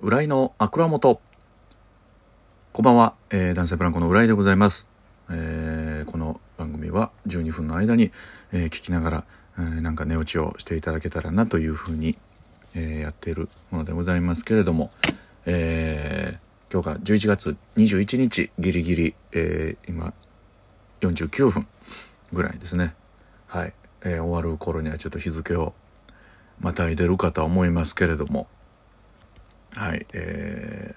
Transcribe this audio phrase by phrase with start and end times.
[0.00, 1.20] 浦井の枕元。
[2.72, 4.86] こんばんは、えー、男性ブランコの浦井でございます。
[5.28, 8.12] えー、この番組は12分の間に、
[8.52, 9.24] えー聞きながら、
[9.58, 12.16] えーなんか寝落ちをしていただけたらなというふうに、
[12.76, 14.92] えーやっているものでございますけれども、
[15.46, 20.14] えー今日が11月21日ギリギリ、えー今
[21.00, 21.66] 49分
[22.32, 22.94] ぐらいですね。
[23.48, 23.72] はい、
[24.02, 25.74] えー終わる頃にはちょっと日付を
[26.60, 28.46] またいでるかと思いますけれども、
[29.74, 30.94] はい、え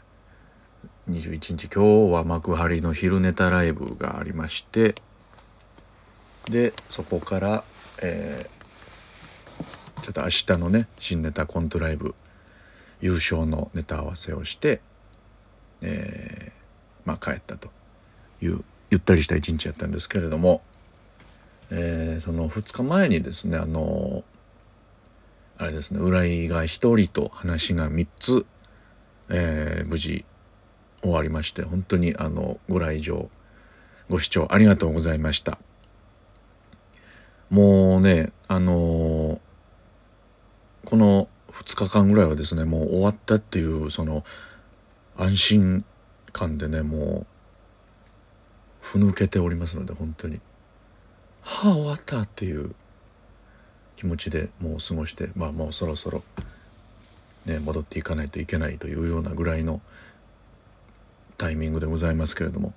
[1.10, 4.96] ー、21日今日は幕張の昼ネタライブがありまして
[6.50, 7.64] でそこから、
[8.02, 8.62] えー
[10.02, 12.16] ちょっと明日のね新ネタコントライブ
[13.02, 14.82] 優勝のネタ合わせをして、
[15.82, 17.70] えーまあ帰ったと
[18.42, 20.62] いうゆったりした一日やったんですけれども、
[21.70, 24.24] えーその2日前にですねあの
[25.60, 28.46] あれですね浦井が一人と話が3つ、
[29.32, 30.26] えー無事
[31.02, 33.30] 終わりまして本当にあのご来場
[34.10, 35.58] ご視聴ありがとうございました。
[37.50, 39.40] もうねあのー
[40.86, 44.24] この2日間ぐらいはですねもう終わったっていうその
[45.18, 45.86] 安心
[46.32, 47.26] 感でねもう
[48.80, 50.42] ふぬけておりますので本当に。
[51.42, 52.76] はあ終わったっていう
[53.96, 56.24] 気持ちでもう過ごしてまあもうそろそろ
[57.46, 59.82] ね戻っていかないといけないというようなぐらいの
[61.38, 62.74] タイミングでございますけれども。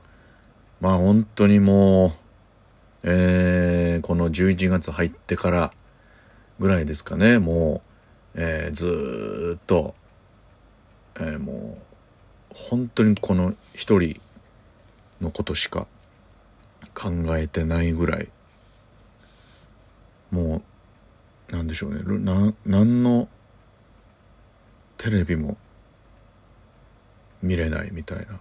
[0.81, 2.13] まあ本当にもう
[3.05, 5.73] えーこの11月入ってから
[6.59, 7.39] ぐらいですかね。
[7.39, 7.83] も
[8.35, 9.95] う、えーずっと、
[11.17, 11.79] えーも
[12.51, 14.21] う本当にこの一人
[15.21, 15.87] のことしか
[16.95, 18.29] 考えてないぐらい。
[20.31, 20.63] も
[21.51, 22.03] うなんでしょうね。
[22.21, 23.29] な何の
[24.99, 25.57] テレビも
[27.43, 28.41] 見れないみたいな。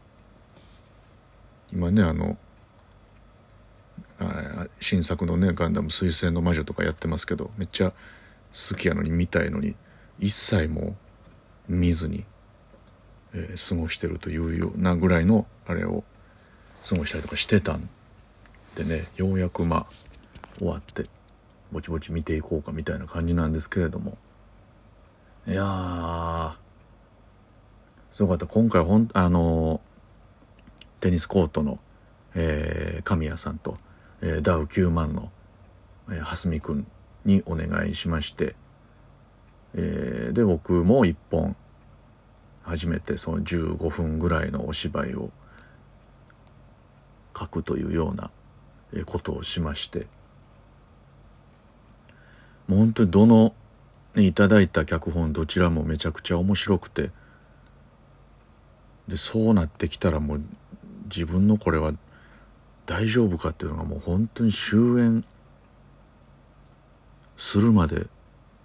[1.72, 2.38] 今ねあの
[4.20, 7.92] あ新作のね「ガンダム水星の魔女」とかやってますけどめっちゃ
[8.54, 9.76] 好きやのに見たいのに
[10.20, 10.96] 一切も
[11.70, 12.24] う見ずに、
[13.34, 16.04] えー過ごしてるというようなぐらいのあれを
[16.88, 17.90] 過ごしたりとかしてたん
[18.76, 19.86] でねようやくまあ
[20.60, 21.06] 終わって
[21.72, 24.18] ぼちぼち見ていこうかみたいな感じなんですけれども。
[25.46, 26.54] いやー
[28.12, 28.48] すごかった。
[28.48, 29.80] 今回ほんあのー
[31.02, 31.80] テニスコートの、
[32.34, 33.78] えー神谷さんと、
[34.22, 35.32] えーダウ9万の、
[36.10, 36.88] えー、蓮見くん
[37.26, 38.56] にお願いしまして、
[39.74, 41.58] えーで僕も一本
[42.64, 45.30] 初めてその15分ぐらいのお芝居を
[47.38, 48.32] 書くというような
[49.06, 50.08] ことをしまして
[52.68, 53.54] もう本当にどの、
[54.16, 57.12] いただいた脚本どちらもめちゃくちゃ面白くて。
[59.08, 60.42] でそうなってきたらもう
[61.06, 61.94] 自分のこれは
[62.86, 65.26] 大丈夫かっていうのがもう本当に終演
[67.36, 68.08] するまで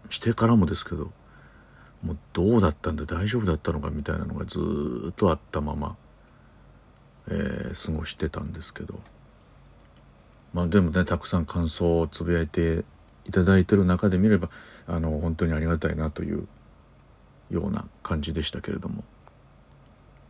[0.08, 1.10] してからもですけど
[2.02, 4.60] もうどうだったんだ大丈夫だったのかみたいなのがず
[5.10, 5.96] っとあったまま、
[7.28, 9.00] えー過ごしてたんですけど。
[10.54, 12.84] まあでもねたくさん感想をつぶやいて
[13.28, 14.48] いただいてる中で見れば
[14.86, 16.48] あの本当にありがたいなという
[17.50, 19.04] ような感じでしたけれども。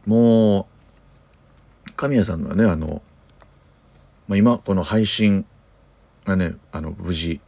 [0.06, 0.68] も
[1.86, 3.02] う神谷さんのはねあの、
[4.26, 5.44] まあ、今この配信
[6.24, 7.40] がねあの無事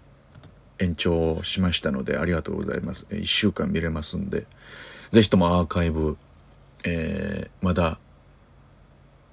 [0.78, 3.06] 延長しましたのでありがとうございます。
[3.10, 4.47] 1週間見れますんで
[5.10, 6.16] ぜひともアーカイブ、
[6.84, 7.99] えーまだ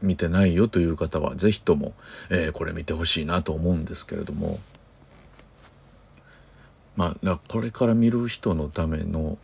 [0.02, 1.94] 見てないよという方はぜひとも、
[2.30, 4.60] えーこれ見てほしいなと思うんですけれども。
[6.98, 9.38] まあだこれから見る人のための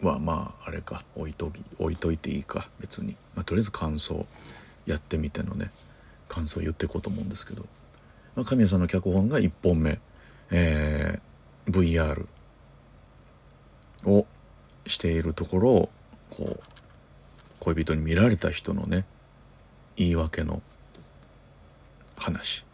[0.00, 4.24] はまああれか置いとき置いといていいか別に、まあ、とりあえず感想
[4.86, 5.72] やってみてのね
[6.28, 7.66] 感想言っていこうと思うんですけど、
[8.36, 9.98] まあ、神谷さんの脚本が1本目、
[10.52, 11.26] えー
[11.70, 12.26] VR
[14.04, 14.26] を
[14.86, 15.90] しているところを
[16.30, 16.62] こう
[17.60, 19.04] 恋人に見られた人のね
[19.96, 20.62] 言い訳の
[22.16, 22.65] 話。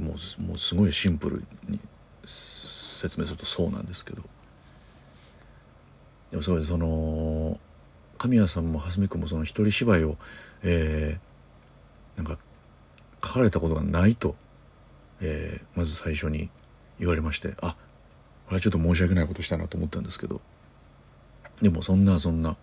[0.00, 1.78] もうもうすごいシンプルに
[2.24, 4.22] 説明するとそうなんですけど。
[6.30, 7.58] でもそうその
[8.18, 10.16] 神谷さんも蓮見君もその一人芝居を、
[10.62, 11.30] えー
[12.16, 12.38] なんか
[13.24, 14.34] 書かれたことがないと、
[15.20, 16.50] えーまず最初に
[16.98, 17.76] 言われましてあ
[18.46, 20.40] これはちょっと申し訳ないことしたなと思ったんですけど。
[21.62, 22.56] でもそんなそんな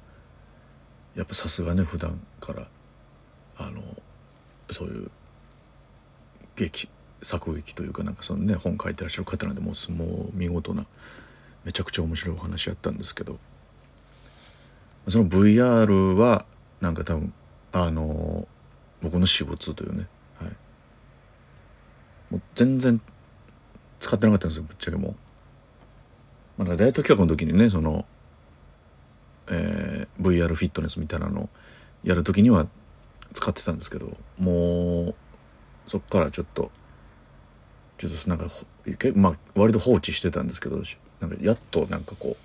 [1.16, 2.68] やっぱさすがね普段から
[3.58, 3.82] あの
[4.72, 5.12] そういう
[6.56, 6.90] 劇
[7.24, 10.86] 作劇というかなんかそのね本書いてらっしゃる方なんでもうもう見事な
[11.64, 13.40] めちゃくちゃ面白いお話やったんですけど
[15.08, 16.46] その VR は
[16.82, 17.34] なんか多分
[17.72, 18.48] あの
[19.02, 20.08] 僕の私物というね、
[20.40, 20.52] はい、
[22.32, 23.02] もう全然
[24.00, 25.16] 使ってなかったんですよぶっちゃけもう。
[26.58, 28.06] まあ、ダイエット企画の時にねその、
[29.48, 31.50] えー、VR フィットネスみたいなの
[32.04, 32.68] やる時には
[33.34, 35.16] 使ってたんですけどもう
[35.88, 36.72] そっからちょっと
[37.98, 38.50] ちょっとなんか
[39.16, 40.82] まあ割と放置してたんですけど
[41.20, 42.38] なんかやっとなんかこ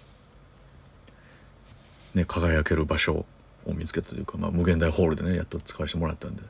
[2.14, 3.26] うね輝ける場所
[3.66, 6.42] を見つけたというか、まあ、無限大ホールでねやっと使わせてもらったんで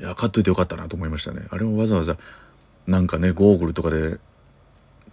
[0.00, 2.16] いや買っといてよかったなと思いましたねあれもわざわざ
[2.86, 4.18] なんかねゴーグルとかで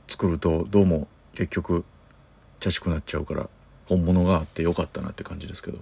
[0.08, 1.84] 作るとどうも結局
[2.60, 3.50] チャチくなっちゃうから
[3.88, 5.80] 本物があってよかったなって感じですけど。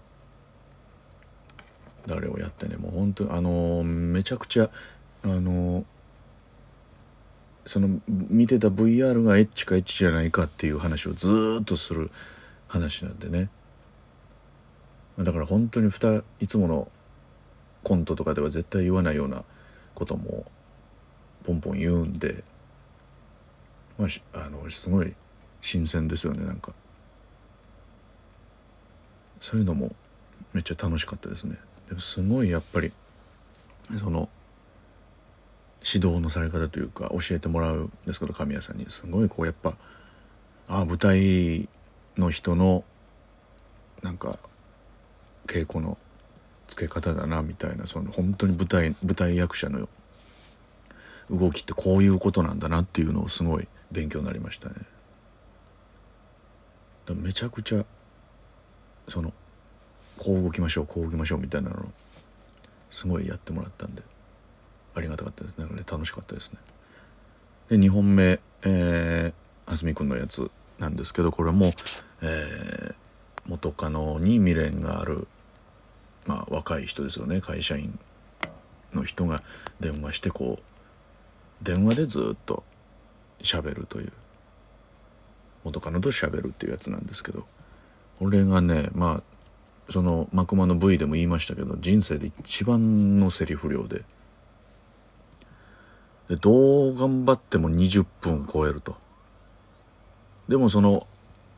[2.08, 2.78] 誰をやってね。
[2.78, 4.70] もう本当にあのー、めちゃくちゃ
[5.24, 5.84] あのー、
[7.66, 12.12] その見てた VR がエッチかエッチじゃないかっていう話をずっとする
[12.68, 13.50] 話なんでね。
[15.20, 15.92] だから本当に
[16.40, 16.92] いつもの
[17.84, 19.44] コントとかでは絶対言わないような
[19.94, 20.46] ことも
[21.44, 22.44] ポンポン言うんで、
[23.98, 25.14] まあ、あのすごい
[25.62, 26.74] 新鮮ですよねなんか。
[29.40, 29.94] そういうのも
[30.54, 31.58] めっちゃ楽しかったですね。
[31.90, 32.92] でもすごいやっぱり
[34.00, 34.30] その
[35.86, 39.74] 指導のされ方というか教えてもらうんですけど神谷さんにすごいこうやっぱ
[40.70, 41.68] ああ舞台
[42.18, 42.84] の人の
[44.02, 44.38] なんか
[45.46, 45.98] 稽古の
[46.68, 49.90] つけ方だなみたいなその本当に舞台舞台役者の
[51.30, 54.76] 動きってこういうことなんだなっていうのをすごい勉強になりましたね。
[57.10, 57.84] めちゃくちゃ
[59.10, 59.34] その
[60.18, 61.92] こう動きましょうこう動きましょうみたいなの
[62.90, 64.02] すごいやってもらったんで
[64.96, 65.66] ありがたかったですね。
[65.90, 66.58] 楽しかったですね。
[67.70, 70.50] で2本目えー、蓮見くんのやつ
[70.80, 71.72] なんですけどこれも、
[72.22, 72.96] えー、
[73.46, 75.28] 元カノに未練がある
[76.26, 77.42] まあ若い人ですよね。
[77.42, 78.00] 会社員
[78.94, 79.44] の人が
[79.80, 82.64] 電話してこう電話でずっと
[83.42, 84.12] 喋るという。
[85.66, 87.46] 元カノと喋るっていうやつなんですけど。
[88.20, 89.22] これがねま
[89.88, 94.04] あそのマクマの V でも言いましたけど人生で一番のセリフ量で。
[96.30, 98.96] でどう頑張っても20分超えると。
[100.48, 101.08] でもその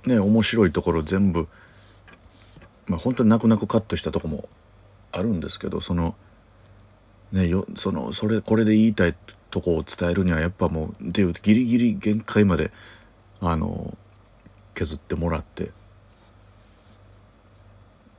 [0.06, 1.48] ね面白いところ全部
[2.88, 4.48] まあ本当に泣く泣くカットしたとこも
[5.12, 6.16] あるんですけどその
[7.32, 9.16] ねよそのそれこれで言いたい
[9.50, 12.72] とこを伝えるにはやっぱもうでギリギリ限界まで
[13.42, 13.98] あの
[14.74, 15.72] 削ってもらって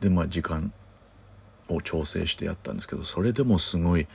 [0.01, 0.73] でまあ時間
[1.69, 4.07] を調整してやったんですけどそれでもすごい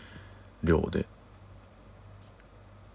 [0.63, 1.06] 量で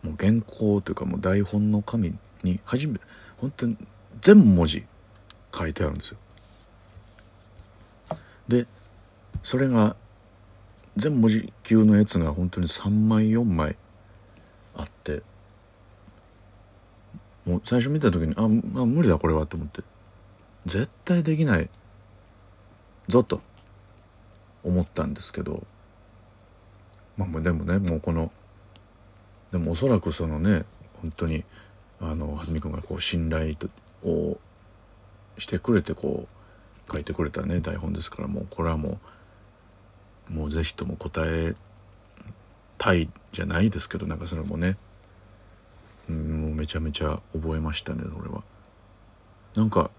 [0.06, 2.14] もう原稿というかもう台本の紙
[2.44, 3.00] に初めて
[3.38, 3.76] 本当に
[4.22, 4.84] 全文字
[5.52, 6.16] 書いてあるんですよ。
[8.46, 8.66] で
[9.42, 9.96] それが
[10.96, 13.76] 全文字級のやつが本当に3枚4枚
[14.76, 15.22] あって
[17.44, 19.82] もう最初見た時にああ無理だこれはと思って
[20.66, 21.68] 絶対できない
[23.08, 23.40] ぞと
[24.62, 25.66] 思ったんですけど
[27.16, 28.30] まあでもねもうこの
[29.52, 30.64] でもおそらくそのね
[31.02, 31.44] 本当に
[32.00, 33.56] あの蓮見君がこう信頼
[34.04, 34.38] を
[35.38, 36.26] してくれてこ
[36.88, 38.98] う書いてくれたね台本ですからもうこれはも
[40.30, 41.54] うもう是非とも答え
[42.78, 44.76] たいじゃないですけどなんかそれもね
[46.08, 48.42] うんもうめちゃめちゃ覚えましたね俺は。
[49.54, 49.90] なんか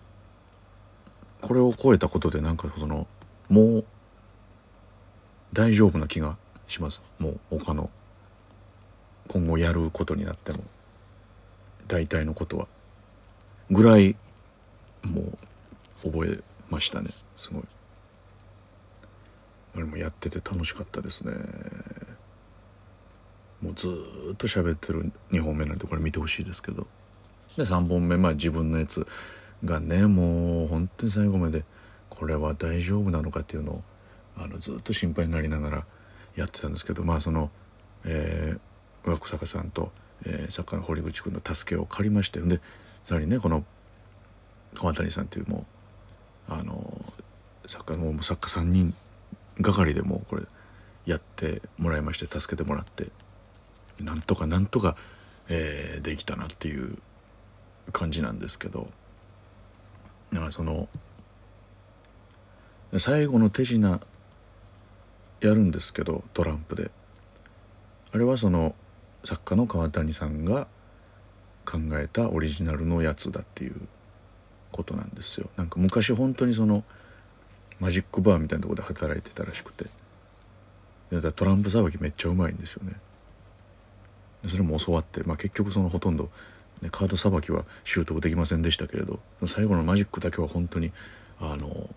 [1.41, 3.07] これを超えたことでなんかその
[3.49, 3.85] もう
[5.53, 6.37] 大丈夫な気が
[6.67, 7.89] しますもう他の
[9.27, 10.63] 今後やることになっても
[11.87, 12.67] 大体のことは
[13.69, 14.15] ぐらい
[15.03, 15.21] も
[16.03, 17.09] う覚えましたね。
[17.35, 17.63] すごい。
[19.75, 21.33] あれもやってて楽しかったですね。
[23.61, 23.87] もうず
[24.33, 26.87] っと喋ってる2本目なんてこれ見てほしいですけど。
[27.55, 29.05] で3本目まあ自分のやつ
[29.65, 31.63] がねもう本当に最後まで
[32.09, 33.83] これは大丈夫なのかっていうのを
[34.37, 35.85] あのずっと心配になりながら
[36.35, 37.49] やってたんですけどまあその、
[38.05, 38.59] えー、
[39.05, 39.91] 枠坂さんと、
[40.25, 42.59] えー、作家の堀口君の助けを借りましてで
[43.03, 43.63] さらにねこの
[44.75, 45.65] 川谷さんっていうも
[46.49, 47.13] うあの
[47.67, 48.93] 作家もう作家3人
[49.61, 50.43] がかりでもうこれ
[51.05, 53.07] やってもらいまして助けてもらって
[54.03, 54.95] なんとかなんとか、
[55.49, 56.97] えー、できたなっていう
[57.91, 58.89] 感じなんですけど
[60.31, 60.87] だからその
[62.97, 64.01] 最後の手品
[65.39, 66.91] やるんですけどトランプで。
[68.13, 68.73] あれはその
[69.27, 70.67] 作家の川谷さんが
[71.65, 73.75] 考えたオリジナルのやつだっていう
[74.71, 75.49] ことなんですよ。
[75.57, 76.85] なんか昔本当にその
[77.81, 79.87] マジックバーみたいなところで働いてたらしくて。
[81.11, 82.93] だからトランプさばきめっちゃうまいんですよね。
[84.47, 86.29] それも教わって、まあ、結局そのほとんど、
[86.81, 90.93] ね、カードさばきは習得できませんでしたけれど最後のマジックだけは本当に
[91.41, 91.89] あの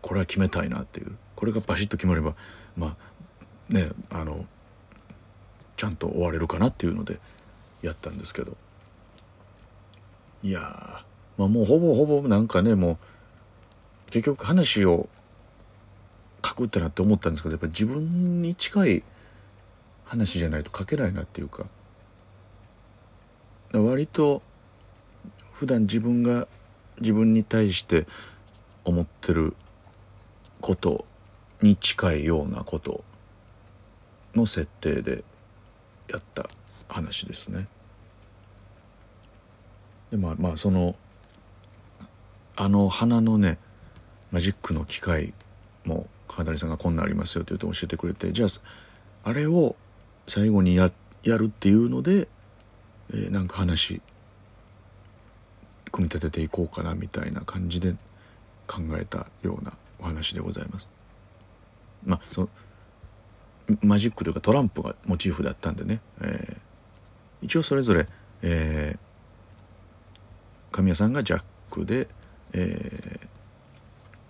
[0.00, 1.16] これは決めたいなっていう。
[1.34, 2.36] これがバシッと決まれば
[2.76, 2.96] ま
[3.70, 4.46] あねあの
[5.84, 7.20] ちゃんと終われるかなっていうので
[7.82, 8.56] やったんですけど。
[10.42, 11.04] いや
[11.36, 15.10] まあもうほぼほぼなんかねもう結局話を
[16.42, 19.02] 書くってなって思ったんですけどやっぱ自分に近い
[20.04, 21.66] 話じゃないと書けないなっていうか。
[23.72, 24.40] 割と
[25.52, 26.46] 普段自分が
[27.00, 28.06] 自分に対して
[28.84, 29.54] 思ってる
[30.62, 31.04] こと
[31.60, 33.04] に近いようなこと
[34.34, 35.24] の設定で
[36.08, 36.48] やった
[36.88, 37.66] 話ですね。
[40.10, 40.94] でまあまあその
[42.56, 43.58] あの花のね
[44.30, 45.34] マジックの機械
[45.84, 48.48] も川谷さんがこんなんありますよって言うと教えてくれてじゃあ
[49.24, 49.76] あれを
[50.28, 50.90] 最後にや
[51.22, 52.28] やるっていうので、
[53.12, 54.00] えー、なんか話
[55.90, 57.94] 組み立てていこうかなみたいな感じで
[58.66, 60.88] 考えたようなお話でございます。
[62.04, 62.48] まあその
[63.82, 68.08] マジックというかトランプがモチーフだったんでね、えー、一応それぞれ、
[68.42, 72.08] えー、神谷さんがジャックで、
[72.52, 73.20] え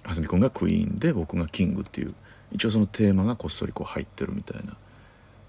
[0.02, 2.14] ー、蓮見君がクイーンで僕がキングっていう
[2.52, 4.76] 一応そのテーマがこっそりこう入ってるみたいな。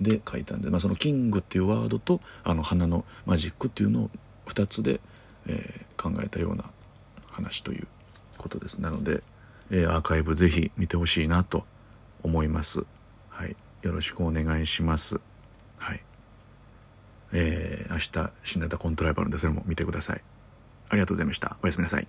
[0.02, 4.10] で書いたんで、まあ、そのキングっていうワードとあの花のマジックっていうのを
[4.48, 5.00] 2つで、
[5.48, 6.66] えー、考えたような
[7.32, 7.88] 話という
[8.38, 8.82] ことです。
[8.82, 9.24] なので、
[9.72, 11.64] えー、アーカイブぜひ見てほしいなと
[12.24, 12.84] 思います。
[13.30, 13.56] はい。
[13.86, 15.20] よろしくお願いします。
[15.78, 16.02] はい。
[17.34, 20.22] えー、明日新型コントライバルでそれも見てください。
[20.90, 21.58] ありがとうございました。
[21.62, 22.08] おやすみなさい。